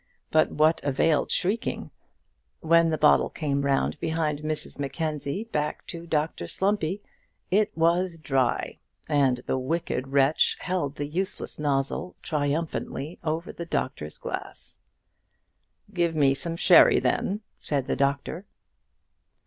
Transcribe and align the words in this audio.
But 0.31 0.51
what 0.51 0.81
availed 0.83 1.29
shrieking? 1.31 1.91
When 2.61 2.89
the 2.89 2.97
bottle 2.97 3.29
came 3.29 3.61
round 3.61 3.99
behind 3.99 4.39
Mrs 4.39 4.79
Mackenzie 4.79 5.43
back 5.43 5.85
to 5.85 6.07
Dr 6.07 6.47
Slumpy, 6.47 7.03
it 7.51 7.71
was 7.77 8.17
dry, 8.17 8.79
and 9.07 9.43
the 9.45 9.59
wicked 9.59 10.07
wretch 10.07 10.57
held 10.59 10.95
the 10.95 11.05
useless 11.05 11.59
nozzle 11.59 12.15
triumphantly 12.23 13.19
over 13.23 13.53
the 13.53 13.67
doctor's 13.67 14.17
glass. 14.17 14.79
"Give 15.93 16.15
me 16.15 16.33
some 16.33 16.55
sherry, 16.55 16.99
then," 16.99 17.41
said 17.59 17.85
the 17.85 17.95
doctor. 17.95 18.47